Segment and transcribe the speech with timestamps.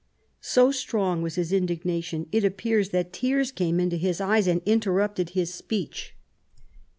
[0.39, 5.29] So strong was his indignation, it appears, that tears came into his eyes and interrupted
[5.37, 6.15] his speech.